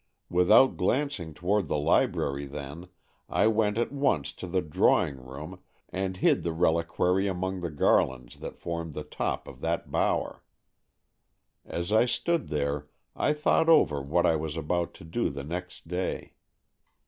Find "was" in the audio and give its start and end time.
14.35-14.57